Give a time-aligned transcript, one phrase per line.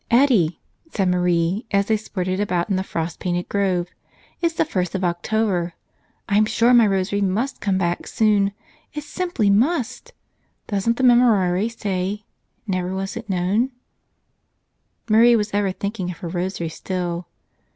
[0.09, 0.59] "Eddie,"
[0.91, 3.89] said Marie, as they sported about in the frost painted grove,
[4.41, 5.75] "it's the first of October.
[6.27, 8.51] I'm sure my rosary must come back soon.
[8.95, 10.13] It simply must!
[10.65, 12.23] Doesn't the Memorare say:
[12.65, 13.69] 'never was it known'?"
[15.07, 17.27] Marie was ever thinking of her rosary still.